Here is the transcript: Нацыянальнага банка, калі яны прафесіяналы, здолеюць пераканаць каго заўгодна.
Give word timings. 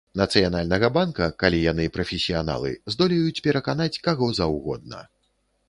Нацыянальнага 0.19 0.87
банка, 0.95 1.27
калі 1.43 1.59
яны 1.71 1.85
прафесіяналы, 1.99 2.73
здолеюць 2.95 3.43
пераканаць 3.51 3.93
каго 4.11 4.33
заўгодна. 4.43 5.07